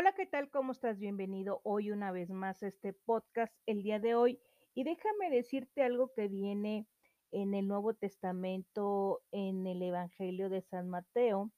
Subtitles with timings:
[0.00, 0.48] Hola, ¿qué tal?
[0.48, 1.00] ¿Cómo estás?
[1.00, 4.38] Bienvenido hoy una vez más a este podcast el día de hoy.
[4.72, 6.86] Y déjame decirte algo que viene
[7.32, 11.50] en el Nuevo Testamento, en el Evangelio de San Mateo,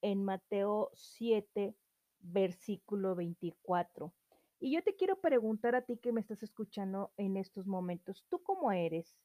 [0.00, 1.74] en Mateo 7,
[2.20, 4.14] versículo 24.
[4.60, 8.40] Y yo te quiero preguntar a ti que me estás escuchando en estos momentos, ¿tú
[8.44, 9.18] cómo eres?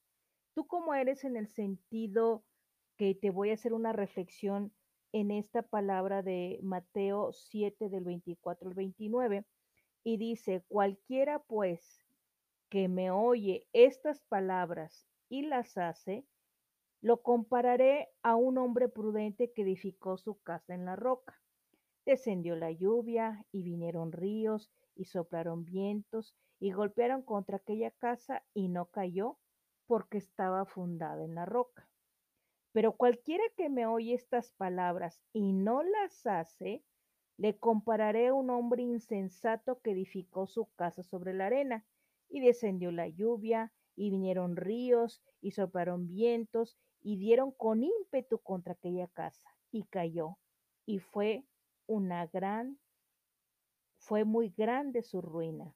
[0.56, 2.44] ¿Tú cómo eres en el sentido
[2.98, 4.74] que te voy a hacer una reflexión
[5.14, 9.46] en esta palabra de Mateo 7 del 24 al 29
[10.04, 12.04] y dice, cualquiera pues
[12.70, 16.26] que me oye estas palabras y las hace,
[17.00, 21.40] lo compararé a un hombre prudente que edificó su casa en la roca.
[22.06, 28.68] Descendió la lluvia y vinieron ríos y soplaron vientos y golpearon contra aquella casa y
[28.68, 29.38] no cayó
[29.86, 31.88] porque estaba fundada en la roca.
[32.74, 36.84] Pero cualquiera que me oye estas palabras y no las hace,
[37.38, 41.86] le compararé a un hombre insensato que edificó su casa sobre la arena,
[42.30, 48.74] y descendió la lluvia, y vinieron ríos, y soplaron vientos, y dieron con ímpetu contra
[48.74, 50.38] aquella casa, y cayó,
[50.86, 51.46] y fue
[51.86, 52.80] una gran,
[53.98, 55.76] fue muy grande su ruina.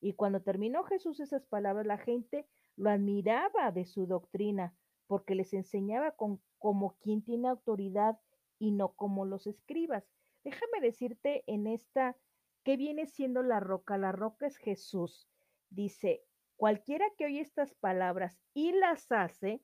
[0.00, 4.74] Y cuando terminó Jesús esas palabras, la gente lo admiraba de su doctrina,
[5.06, 8.18] porque les enseñaba con, como quien tiene autoridad
[8.58, 10.04] y no como los escribas.
[10.44, 12.16] Déjame decirte en esta,
[12.64, 13.98] ¿qué viene siendo la roca?
[13.98, 15.28] La roca es Jesús.
[15.70, 16.22] Dice,
[16.56, 19.62] cualquiera que oye estas palabras y las hace,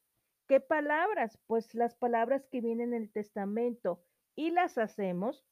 [0.49, 1.39] ¿qué palabras?
[1.47, 4.03] Pues las palabras que vienen en el testamento
[4.35, 5.45] y las hacemos,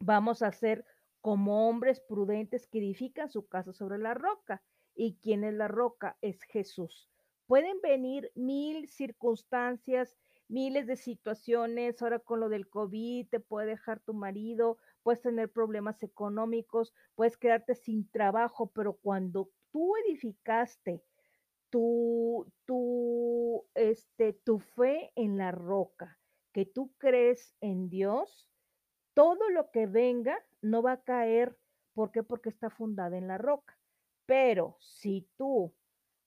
[0.00, 0.84] vamos a ser
[1.20, 4.62] como hombres prudentes que edifican su casa sobre la roca.
[4.94, 6.16] ¿Y quién es la roca?
[6.20, 7.10] Es Jesús.
[7.46, 14.00] Pueden venir mil circunstancias, miles de situaciones, ahora con lo del COVID, te puede dejar
[14.00, 21.04] tu marido, puedes tener problemas económicos, puedes quedarte sin trabajo, pero cuando tú edificaste
[21.70, 26.18] tu, tu, este, tu fe en la roca,
[26.52, 28.48] que tú crees en Dios,
[29.14, 31.58] todo lo que venga no va a caer.
[31.94, 32.22] ¿Por qué?
[32.22, 33.78] Porque está fundada en la roca.
[34.26, 35.74] Pero si tú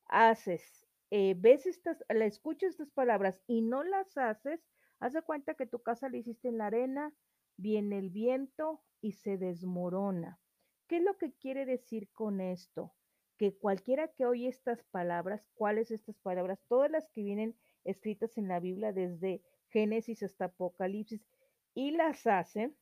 [0.06, 0.79] haces
[1.12, 4.62] eh, ves estas, la escuchas estas palabras y no las haces,
[5.00, 7.14] haz de cuenta que tu casa la hiciste en la arena,
[7.58, 10.40] viene el viento y se desmorona.
[10.88, 12.94] ¿Qué es lo que quiere decir con esto?
[13.38, 16.60] Que cualquiera que oye estas palabras, ¿cuáles estas palabras?
[16.68, 21.26] Todas las que vienen escritas en la Biblia desde Génesis hasta Apocalipsis
[21.74, 22.74] y las hace,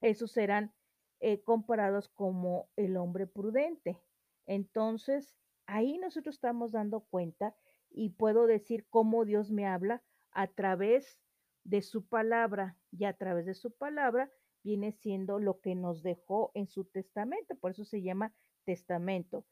[0.00, 0.74] esos serán
[1.20, 4.02] eh, comparados como el hombre prudente.
[4.46, 5.36] Entonces,
[5.72, 7.56] ahí nosotros estamos dando cuenta
[7.90, 11.18] y puedo decir cómo Dios me habla a través
[11.64, 14.30] de su palabra y a través de su palabra
[14.62, 18.34] viene siendo lo que nos dejó en su testamento, por eso se llama
[18.64, 19.46] testamento.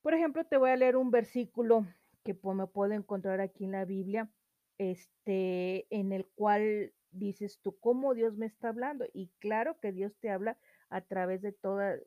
[0.00, 1.86] Por ejemplo, te voy a leer un versículo
[2.24, 4.30] que me puedo encontrar aquí en la Biblia,
[4.78, 9.04] este, en el cual dices tú, ¿cómo Dios me está hablando?
[9.12, 11.98] Y claro que Dios te habla a través de toda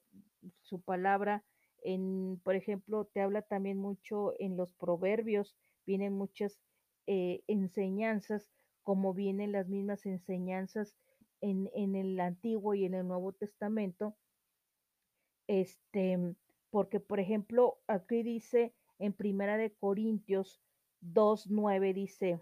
[0.61, 1.43] su palabra,
[2.43, 5.55] por ejemplo, te habla también mucho en los proverbios,
[5.85, 6.59] vienen muchas
[7.05, 8.51] eh, enseñanzas,
[8.83, 10.95] como vienen las mismas enseñanzas
[11.39, 14.17] en, en, el Antiguo y en el Nuevo Testamento.
[15.47, 16.35] Este,
[16.69, 20.61] porque, por ejemplo, aquí dice en Primera de Corintios
[21.01, 22.41] 2.9, dice,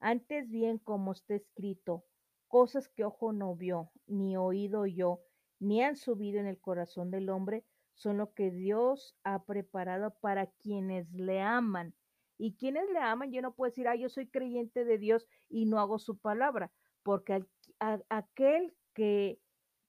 [0.00, 2.04] antes bien como está escrito,
[2.48, 5.20] cosas que ojo no vio, ni oído yo,
[5.60, 7.64] ni han subido en el corazón del hombre,
[8.00, 11.94] son lo que Dios ha preparado para quienes le aman.
[12.38, 15.66] Y quienes le aman, yo no puedo decir, ah, yo soy creyente de Dios y
[15.66, 16.72] no hago su palabra,
[17.02, 17.44] porque
[18.08, 19.38] aquel que,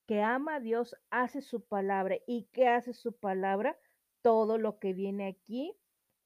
[0.06, 2.16] que ama a Dios hace su palabra.
[2.26, 3.78] ¿Y qué hace su palabra?
[4.20, 5.74] Todo lo que viene aquí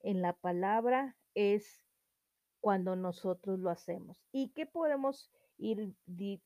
[0.01, 1.87] en la palabra es
[2.61, 4.21] cuando nosotros lo hacemos.
[4.33, 5.95] ¿Y qué podemos ir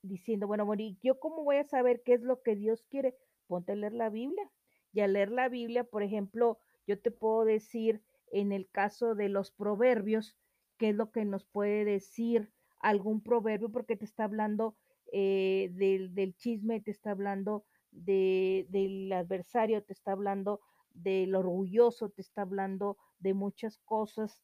[0.02, 0.46] diciendo?
[0.46, 3.16] Bueno, bueno, ¿y yo cómo voy a saber qué es lo que Dios quiere?
[3.46, 4.50] Ponte a leer la Biblia
[4.92, 8.02] y al leer la Biblia, por ejemplo, yo te puedo decir
[8.32, 10.36] en el caso de los proverbios,
[10.78, 14.76] qué es lo que nos puede decir algún proverbio, porque te está hablando
[15.12, 20.60] eh, del, chisme, te está hablando del adversario, te está hablando
[20.92, 24.42] del orgulloso, te está hablando de muchas cosas.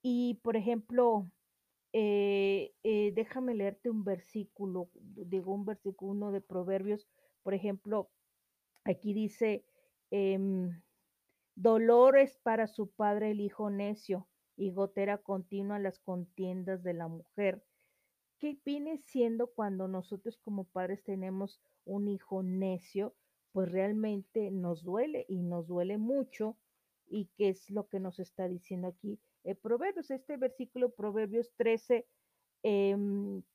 [0.00, 1.30] Y, por ejemplo,
[1.92, 7.08] eh, eh, déjame leerte un versículo, digo un versículo, uno de Proverbios,
[7.42, 8.10] por ejemplo,
[8.88, 9.64] Aquí dice,
[10.10, 10.38] eh,
[11.54, 14.26] dolor es para su padre el hijo necio
[14.56, 17.62] y gotera continua las contiendas de la mujer.
[18.38, 23.14] ¿qué viene siendo cuando nosotros como padres tenemos un hijo necio?
[23.52, 26.56] Pues realmente nos duele y nos duele mucho.
[27.06, 30.10] ¿Y qué es lo que nos está diciendo aquí el Proverbios?
[30.10, 32.06] Este versículo, Proverbios 13,
[32.62, 32.96] eh,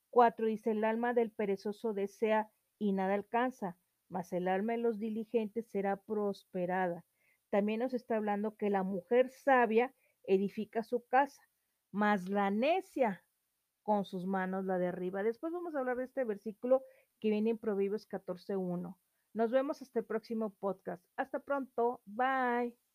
[0.10, 3.78] 4 dice, el alma del perezoso desea y nada alcanza,
[4.10, 7.06] mas el alma de los diligentes será prosperada.
[7.50, 11.42] También nos está hablando que la mujer sabia edifica su casa,
[11.92, 13.24] mas la necia
[13.84, 15.24] con sus manos la derriba.
[15.24, 16.84] Después vamos a hablar de este versículo
[17.20, 18.98] que viene en Proverbios 14.1.
[19.34, 21.04] Nos vemos hasta el próximo podcast.
[21.18, 22.02] Hasta pronto.
[22.06, 22.93] Bye.